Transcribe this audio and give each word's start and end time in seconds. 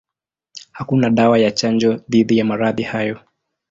Hakuna 0.71 1.09
dawa 1.09 1.37
ya 1.39 1.51
chanjo 1.51 2.01
dhidi 2.09 2.37
ya 2.37 2.45
maradhi 2.45 2.83
hayo. 2.83 3.19